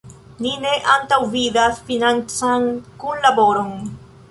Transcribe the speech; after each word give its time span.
Ni 0.45 0.53
ne 0.61 0.71
antaŭvidas 0.93 1.83
financan 1.91 2.67
kunlaboron. 3.05 3.73